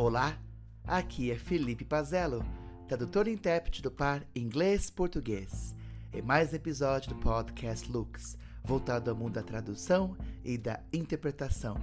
[0.00, 0.38] Olá,
[0.84, 2.44] aqui é Felipe Pazello,
[2.86, 5.74] tradutor e intérprete do par inglês-português,
[6.12, 11.76] em mais um episódio do podcast Lux, voltado ao mundo da tradução e da interpretação.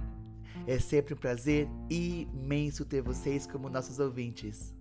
[0.66, 4.74] É sempre um prazer imenso ter vocês como nossos ouvintes.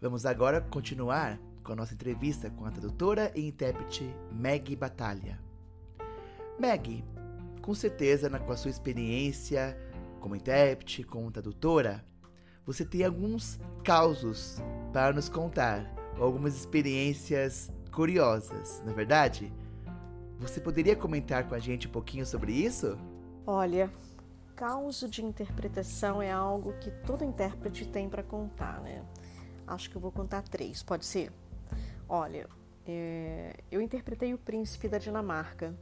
[0.00, 5.40] Vamos agora continuar com a nossa entrevista com a tradutora e intérprete Maggie Batalha.
[6.56, 7.04] Maggie,
[7.60, 9.76] com certeza, com a sua experiência
[10.20, 12.13] como intérprete, como tradutora,
[12.66, 14.58] você tem alguns causos
[14.92, 15.84] para nos contar,
[16.18, 19.52] algumas experiências curiosas, não é verdade?
[20.38, 22.98] Você poderia comentar com a gente um pouquinho sobre isso?
[23.46, 23.90] Olha,
[24.56, 29.04] causo de interpretação é algo que todo intérprete tem para contar, né?
[29.66, 31.32] Acho que eu vou contar três, pode ser?
[32.08, 32.48] Olha,
[32.86, 35.74] é, eu interpretei o príncipe da Dinamarca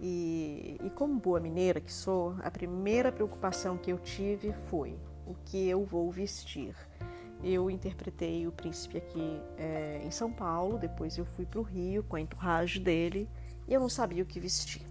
[0.00, 5.34] e, e, como boa mineira que sou, a primeira preocupação que eu tive foi o
[5.44, 6.74] que eu vou vestir.
[7.42, 12.02] Eu interpretei o príncipe aqui é, em São Paulo, depois eu fui para o Rio
[12.04, 13.28] com a entourage dele
[13.68, 14.82] e eu não sabia o que vestir.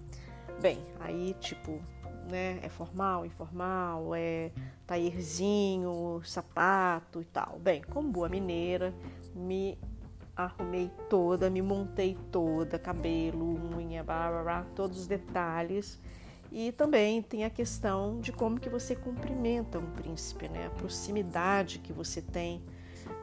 [0.61, 1.79] Bem, aí tipo,
[2.29, 4.51] né, é formal, informal, é
[4.85, 7.59] taierzinho, sapato e tal.
[7.59, 8.93] Bem, como boa mineira,
[9.33, 9.77] me
[10.35, 15.99] arrumei toda, me montei toda, cabelo, unha, blá, blá, blá, todos os detalhes.
[16.53, 20.67] E também tem a questão de como que você cumprimenta um príncipe, né?
[20.67, 22.61] A proximidade que você tem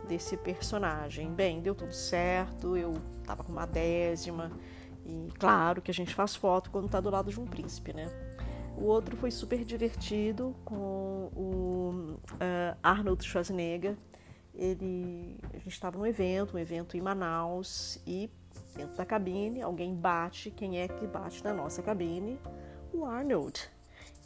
[0.09, 1.33] desse personagem.
[1.33, 2.93] Bem, deu tudo certo, eu
[3.25, 4.51] tava com uma décima
[5.07, 8.11] e claro que a gente faz foto quando tá do lado de um príncipe, né?
[8.77, 13.97] O outro foi super divertido com o uh, Arnold Schwarzenegger,
[14.55, 18.29] ele, a gente estava num evento, um evento em Manaus, e
[18.75, 20.51] dentro da cabine alguém bate.
[20.51, 22.39] Quem é que bate na nossa cabine?
[22.93, 23.69] O Arnold.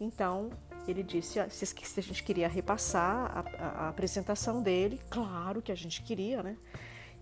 [0.01, 0.51] Então
[0.87, 5.01] ele disse se a gente queria repassar a, a, a apresentação dele.
[5.09, 6.57] Claro que a gente queria, né?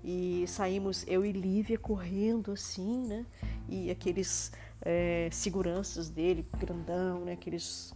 [0.04, 3.24] E saímos eu e Lívia correndo assim, né?
[3.68, 4.50] E aqueles
[4.80, 7.32] é, seguranças dele, grandão, né?
[7.32, 7.94] Aqueles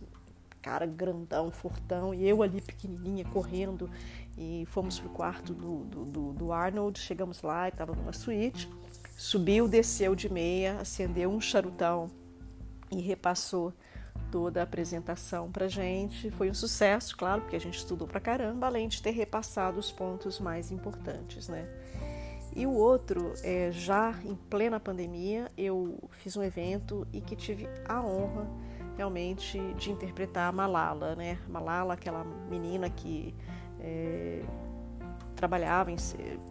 [0.63, 3.89] cara grandão, fortão, e eu ali pequenininha correndo
[4.37, 8.69] e fomos pro quarto do, do, do Arnold, chegamos lá, estava numa suíte,
[9.17, 12.11] subiu, desceu de meia, acendeu um charutão
[12.91, 13.73] e repassou
[14.31, 16.31] toda a apresentação pra gente.
[16.31, 19.91] Foi um sucesso, claro, porque a gente estudou pra caramba, além de ter repassado os
[19.91, 21.69] pontos mais importantes, né?
[22.55, 27.69] E o outro, é, já em plena pandemia, eu fiz um evento e que tive
[27.87, 28.47] a honra
[28.97, 31.39] realmente de interpretar a Malala, né?
[31.47, 33.35] Malala, aquela menina que
[33.79, 34.43] é,
[35.35, 35.97] trabalhava, em,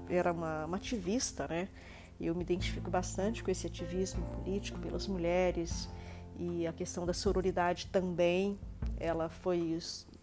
[0.07, 1.69] era uma, uma ativista, né?
[2.22, 5.90] Eu me identifico bastante com esse ativismo político pelas mulheres
[6.38, 8.59] e a questão da sororidade também.
[9.00, 9.78] Ela foi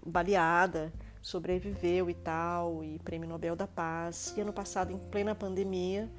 [0.04, 4.34] baleada, sobreviveu e tal, e Prêmio Nobel da Paz.
[4.36, 6.10] E ano passado, em plena pandemia,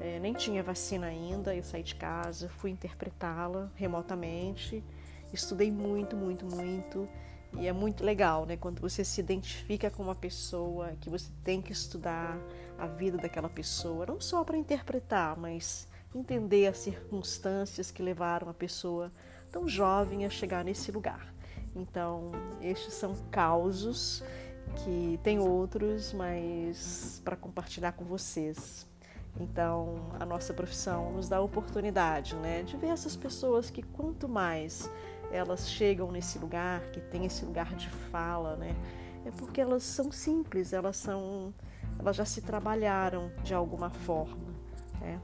[0.00, 4.82] é, nem tinha vacina ainda, eu saí de casa, fui interpretá-la remotamente
[5.32, 7.08] Estudei muito, muito, muito.
[7.58, 8.56] E é muito legal, né?
[8.56, 12.38] Quando você se identifica com uma pessoa, que você tem que estudar
[12.78, 18.54] a vida daquela pessoa, não só para interpretar, mas entender as circunstâncias que levaram a
[18.54, 19.10] pessoa
[19.50, 21.32] tão jovem a chegar nesse lugar.
[21.74, 24.22] Então, estes são causos
[24.76, 28.86] que tem outros, mas para compartilhar com vocês.
[29.40, 34.28] Então, a nossa profissão nos dá a oportunidade, né, de ver essas pessoas que quanto
[34.28, 34.90] mais
[35.30, 38.74] elas chegam nesse lugar, que tem esse lugar de fala, né?
[39.24, 41.52] É porque elas são simples, elas são,
[41.98, 44.54] elas já se trabalharam de alguma forma,
[45.00, 45.20] né?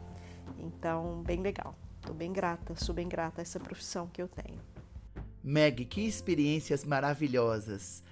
[0.59, 1.75] Então, bem legal.
[2.05, 4.61] Estou bem grata, sou bem grata a essa profissão que eu tenho.
[5.43, 8.03] Meg, que experiências maravilhosas!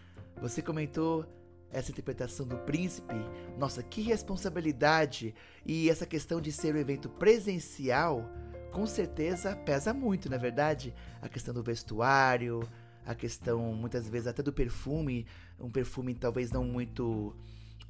[0.41, 1.27] Você comentou
[1.71, 3.15] essa interpretação do príncipe.
[3.59, 5.35] Nossa, que responsabilidade!
[5.67, 8.27] E essa questão de ser um evento presencial
[8.71, 12.67] com certeza pesa muito, na é verdade, a questão do vestuário,
[13.05, 15.27] a questão muitas vezes até do perfume,
[15.61, 17.37] um perfume talvez não muito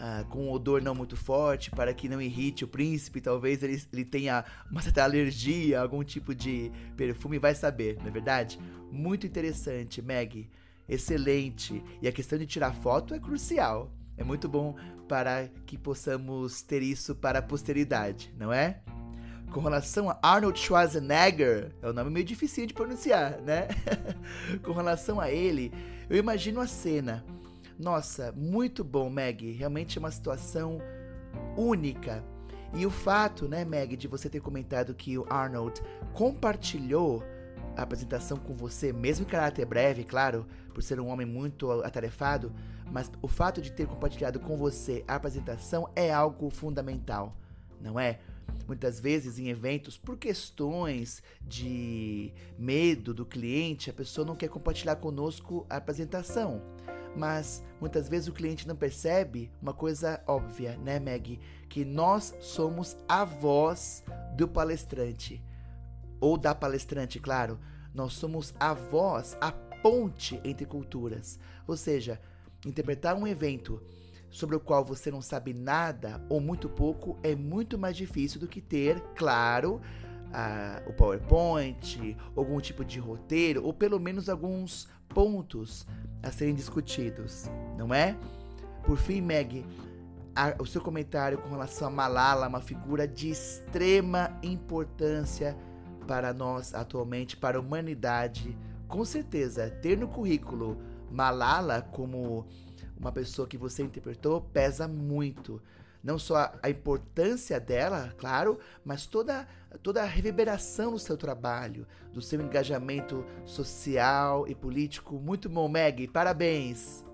[0.02, 3.80] Uh, com um odor não muito forte para que não irrite o príncipe, talvez ele,
[3.92, 8.58] ele tenha uma certa alergia a algum tipo de perfume, vai saber, não é verdade?
[8.90, 10.50] Muito interessante, Meg.
[10.88, 11.80] Excelente.
[12.02, 13.92] E a questão de tirar foto é crucial.
[14.16, 14.74] É muito bom
[15.06, 18.82] para que possamos ter isso para a posteridade, não é?
[19.52, 23.68] com relação a Arnold Schwarzenegger, é um nome meio difícil de pronunciar, né?
[24.64, 25.72] com relação a ele,
[26.08, 27.22] eu imagino a cena.
[27.78, 29.50] Nossa, muito bom, Meg.
[29.52, 30.78] Realmente é uma situação
[31.56, 32.24] única.
[32.74, 35.80] E o fato, né, Meg, de você ter comentado que o Arnold
[36.12, 37.22] compartilhou
[37.76, 42.52] a apresentação com você, mesmo em caráter breve, claro, por ser um homem muito atarefado,
[42.90, 47.36] mas o fato de ter compartilhado com você a apresentação é algo fundamental,
[47.80, 48.20] não é?
[48.66, 54.96] Muitas vezes em eventos, por questões de medo do cliente, a pessoa não quer compartilhar
[54.96, 56.62] conosco a apresentação.
[57.16, 61.38] Mas muitas vezes o cliente não percebe uma coisa óbvia, né, Meg?
[61.68, 64.04] Que nós somos a voz
[64.36, 65.42] do palestrante.
[66.20, 67.58] Ou da palestrante, claro.
[67.94, 71.38] Nós somos a voz, a ponte entre culturas.
[71.66, 72.20] Ou seja,
[72.64, 73.82] interpretar um evento
[74.30, 78.48] sobre o qual você não sabe nada ou muito pouco é muito mais difícil do
[78.48, 79.80] que ter, claro,
[80.86, 85.86] o PowerPoint, algum tipo de roteiro ou pelo menos alguns pontos
[86.22, 88.16] a serem discutidos, não é?
[88.84, 89.64] Por fim, Meg,
[90.58, 95.56] o seu comentário com relação a Malala, uma figura de extrema importância
[96.06, 98.56] para nós atualmente, para a humanidade.
[98.88, 100.78] Com certeza, ter no currículo
[101.10, 102.46] Malala como
[102.96, 105.60] uma pessoa que você interpretou pesa muito.
[106.02, 109.46] Não só a importância dela, claro, mas toda,
[109.82, 115.14] toda a reverberação do seu trabalho, do seu engajamento social e político.
[115.14, 116.08] Muito bom, Meg.
[116.08, 117.04] Parabéns!